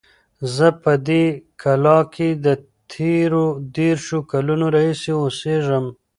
زه 0.55 0.67
په 0.83 0.91
دې 1.07 1.23
کلا 1.61 1.99
کې 2.13 2.29
د 2.45 2.47
تېرو 2.93 3.45
دېرشو 3.77 4.19
کلونو 4.31 4.65
راهیسې 4.75 5.11
اوسیږم. 5.21 5.85